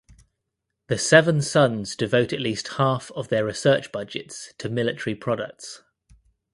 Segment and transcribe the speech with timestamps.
[0.87, 5.83] The Seven Sons devote at least half of their research budgets to military products.